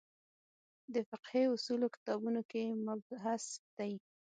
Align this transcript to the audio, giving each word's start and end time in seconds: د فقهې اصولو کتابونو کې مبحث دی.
د 0.93 0.95
فقهې 1.09 1.43
اصولو 1.55 1.87
کتابونو 1.95 2.41
کې 2.51 2.63
مبحث 2.87 3.45
دی. 3.77 3.93